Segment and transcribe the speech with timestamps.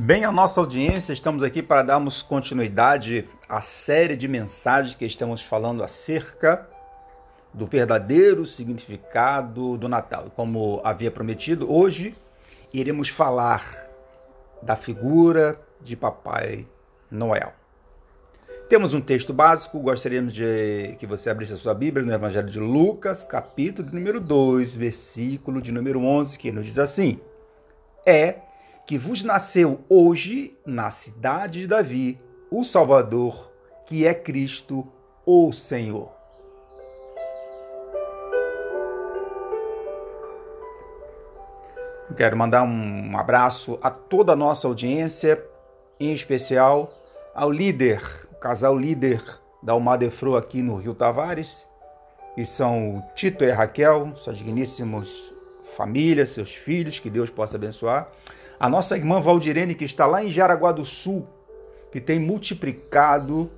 [0.00, 5.40] Bem, a nossa audiência, estamos aqui para darmos continuidade à série de mensagens que estamos
[5.40, 6.68] falando acerca
[7.52, 10.30] do verdadeiro significado do Natal.
[10.36, 12.14] Como havia prometido, hoje
[12.74, 13.88] iremos falar
[14.60, 16.66] da figura de Papai
[17.10, 17.54] Noel.
[18.68, 22.60] Temos um texto básico, gostaríamos de que você abrisse a sua Bíblia no Evangelho de
[22.60, 27.18] Lucas, capítulo número 2, versículo de número 11, que nos diz assim:
[28.04, 28.45] É
[28.86, 32.18] que vos nasceu hoje na cidade de Davi
[32.50, 33.50] o Salvador,
[33.84, 34.84] que é Cristo,
[35.24, 36.10] o Senhor.
[42.16, 45.44] Quero mandar um abraço a toda a nossa audiência,
[45.98, 46.90] em especial
[47.34, 49.22] ao líder casal líder
[49.62, 51.66] da Almadefro aqui no Rio Tavares,
[52.34, 55.32] que são o Tito e a Raquel, suas digníssimas
[55.76, 58.08] famílias, seus filhos, que Deus possa abençoar.
[58.58, 61.26] A nossa irmã Valdirene, que está lá em Jaraguá do Sul,
[61.92, 63.50] que tem multiplicado,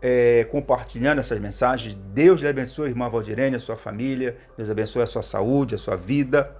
[0.00, 1.94] é, compartilhando essas mensagens.
[1.94, 4.36] Deus lhe abençoe, irmã Valdirene, a sua família.
[4.56, 6.54] Deus abençoe a sua saúde, a sua vida.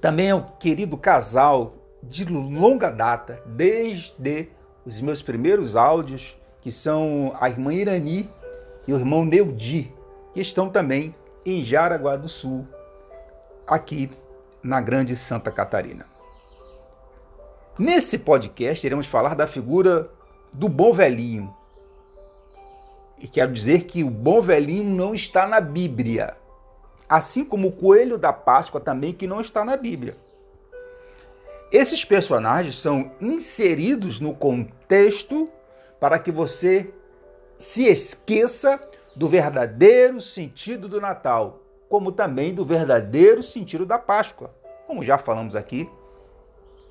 [0.00, 4.48] Também o querido casal de longa data, desde
[4.84, 8.28] os meus primeiros áudios, que são a irmã Irani
[8.86, 9.92] e o irmão Neudi,
[10.34, 12.66] que estão também em Jaraguá do Sul,
[13.66, 14.10] aqui
[14.62, 16.06] na Grande Santa Catarina.
[17.80, 20.10] Nesse podcast iremos falar da figura
[20.52, 21.50] do bom velhinho.
[23.18, 26.36] E quero dizer que o bom velhinho não está na Bíblia,
[27.08, 30.14] assim como o coelho da Páscoa também que não está na Bíblia.
[31.72, 35.48] Esses personagens são inseridos no contexto
[35.98, 36.92] para que você
[37.58, 38.78] se esqueça
[39.16, 44.50] do verdadeiro sentido do Natal, como também do verdadeiro sentido da Páscoa,
[44.86, 45.88] como já falamos aqui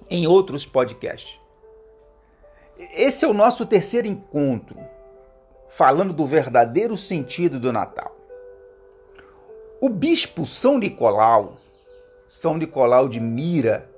[0.10, 1.40] em outros podcasts.
[2.94, 4.80] Esse é o nosso terceiro encontro,
[5.68, 8.16] falando do verdadeiro sentido do Natal.
[9.82, 11.58] O bispo São Nicolau,
[12.26, 13.90] São Nicolau de Mira,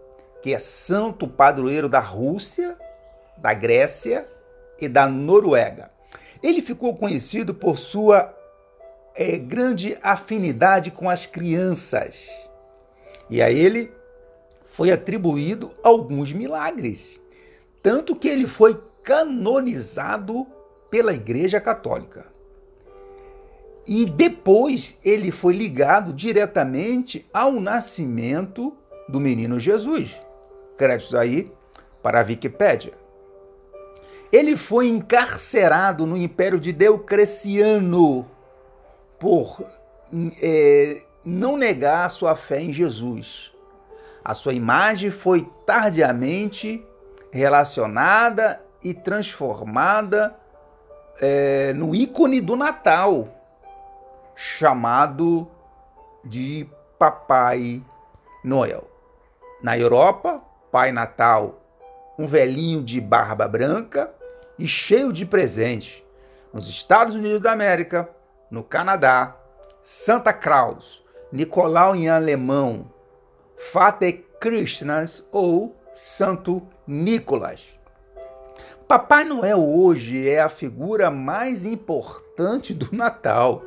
[0.42, 2.78] que é santo padroeiro da Rússia,
[3.38, 4.28] da Grécia
[4.80, 5.92] e da Noruega.
[6.42, 8.36] Ele ficou conhecido por sua
[9.16, 12.16] é, grande afinidade com as crianças.
[13.30, 13.92] E a ele
[14.72, 17.22] foi atribuído alguns milagres,
[17.84, 20.48] tanto que ele foi canonizado
[20.90, 22.26] pela Igreja Católica.
[23.86, 28.74] E depois ele foi ligado diretamente ao nascimento
[29.10, 30.16] do menino Jesus.
[30.78, 31.52] Créditos aí
[32.02, 32.94] para a Wikipédia.
[34.32, 38.26] Ele foi encarcerado no Império de Diocleciano
[39.20, 39.62] por
[40.42, 43.51] é, não negar sua fé em Jesus.
[44.24, 46.86] A sua imagem foi tardiamente
[47.32, 50.36] relacionada e transformada
[51.20, 53.28] é, no ícone do Natal,
[54.36, 55.48] chamado
[56.24, 56.68] de
[57.00, 57.82] Papai
[58.44, 58.90] Noel.
[59.62, 61.62] Na Europa, Pai Natal,
[62.18, 64.12] um velhinho de barba branca
[64.58, 66.04] e cheio de presentes.
[66.54, 68.10] Nos Estados Unidos da América,
[68.50, 69.36] no Canadá,
[69.84, 72.91] Santa Claus, Nicolau em alemão,
[73.74, 77.64] Vater Christmas ou Santo Nicolas.
[78.88, 83.62] Papai Noel hoje é a figura mais importante do Natal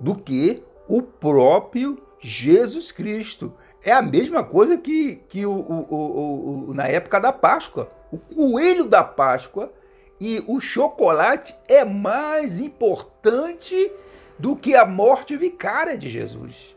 [0.00, 3.52] do que o próprio Jesus Cristo.
[3.84, 7.88] É a mesma coisa que, que o, o, o, na época da Páscoa.
[8.10, 9.72] O coelho da Páscoa
[10.20, 13.92] e o chocolate é mais importante
[14.38, 16.76] do que a morte vicária de Jesus.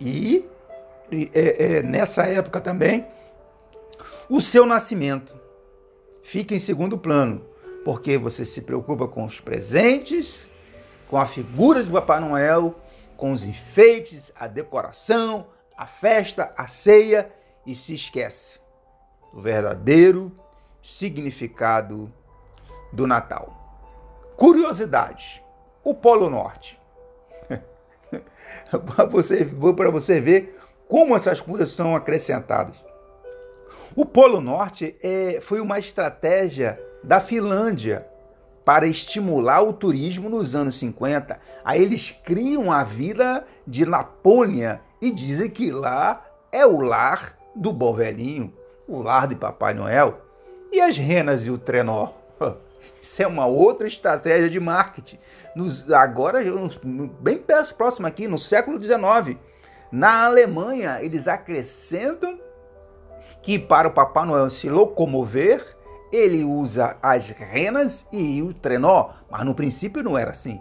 [0.00, 0.48] E,
[1.10, 3.06] é, é, nessa época também,
[4.28, 5.34] o seu nascimento
[6.22, 7.44] fica em segundo plano,
[7.84, 10.50] porque você se preocupa com os presentes,
[11.08, 12.74] com a figura de Papai Noel,
[13.16, 17.30] com os enfeites, a decoração, a festa, a ceia
[17.64, 18.60] e se esquece
[19.32, 20.32] do verdadeiro
[20.82, 22.12] significado
[22.92, 23.54] do Natal.
[24.36, 25.42] Curiosidade:
[25.82, 26.78] o Polo Norte.
[28.70, 32.82] para você, você ver como essas coisas são acrescentadas.
[33.94, 38.06] O Polo Norte é, foi uma estratégia da Finlândia
[38.64, 41.40] para estimular o turismo nos anos 50.
[41.64, 47.72] Aí eles criam a vila de Lapônia e dizem que lá é o lar do
[47.72, 48.52] bom velhinho,
[48.86, 50.20] o lar de Papai Noel.
[50.70, 52.10] E as renas e o trenó?
[53.00, 55.18] Isso é uma outra estratégia de marketing.
[55.56, 56.40] Nos, agora,
[57.20, 57.42] bem
[57.76, 59.38] próximo aqui, no século XIX,
[59.90, 62.38] na Alemanha, eles acrescentam
[63.42, 65.76] que para o Papai Noel se locomover,
[66.12, 70.60] ele usa as renas e o trenó, mas no princípio não era assim.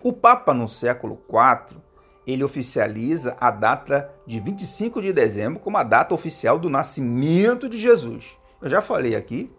[0.04, 1.80] O Papa no século IV
[2.26, 7.80] ele oficializa a data de 25 de dezembro como a data oficial do nascimento de
[7.80, 8.38] Jesus.
[8.62, 9.52] Eu já falei aqui,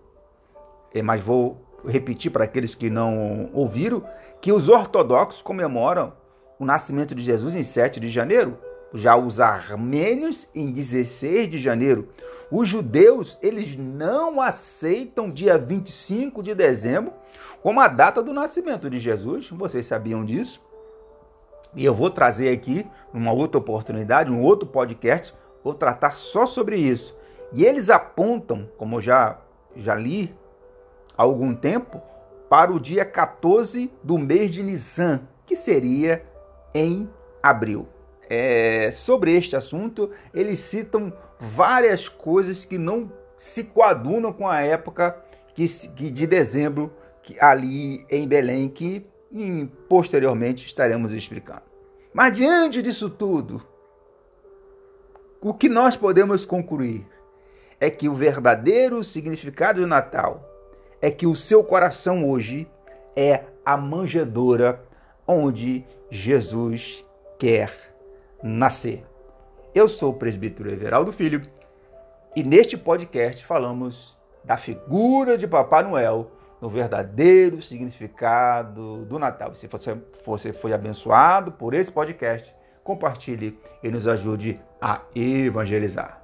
[0.94, 4.04] é, mas vou repetir para aqueles que não ouviram,
[4.40, 6.12] que os ortodoxos comemoram
[6.58, 8.56] o nascimento de Jesus em 7 de janeiro,
[8.94, 12.08] já os armênios em 16 de janeiro.
[12.50, 17.12] Os judeus, eles não aceitam dia 25 de dezembro
[17.62, 19.48] como a data do nascimento de Jesus.
[19.50, 20.60] Vocês sabiam disso?
[21.74, 25.34] E eu vou trazer aqui, numa outra oportunidade, um outro podcast,
[25.64, 27.16] vou tratar só sobre isso.
[27.52, 29.38] E eles apontam, como já,
[29.76, 30.34] já li
[31.16, 32.00] há algum tempo,
[32.48, 36.24] para o dia 14 do mês de Nissan, que seria
[36.74, 37.08] em
[37.42, 37.86] abril.
[38.28, 45.16] É, sobre este assunto, eles citam várias coisas que não se coadunam com a época
[45.54, 51.62] que, que de dezembro que, ali em Belém, que e posteriormente estaremos explicando.
[52.12, 53.62] Mas diante disso tudo,
[55.40, 57.06] o que nós podemos concluir
[57.82, 60.48] é que o verdadeiro significado do Natal
[61.00, 62.68] é que o seu coração hoje
[63.16, 64.80] é a manjedoura
[65.26, 67.04] onde Jesus
[67.40, 67.74] quer
[68.40, 69.04] nascer.
[69.74, 71.42] Eu sou o presbítero Everaldo Filho
[72.36, 76.30] e neste podcast falamos da figura de Papai Noel
[76.60, 79.54] no verdadeiro significado do Natal.
[79.54, 86.21] Se você, você foi abençoado por esse podcast, compartilhe e nos ajude a evangelizar.